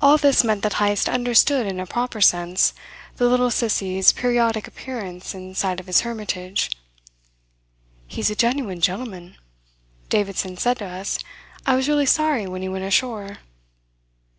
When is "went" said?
12.70-12.84